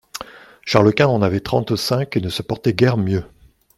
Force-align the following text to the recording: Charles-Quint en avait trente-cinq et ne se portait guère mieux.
Charles-Quint 0.65 1.07
en 1.09 1.21
avait 1.21 1.41
trente-cinq 1.41 2.17
et 2.17 2.21
ne 2.21 2.29
se 2.29 2.41
portait 2.41 2.73
guère 2.73 2.97
mieux. 2.97 3.23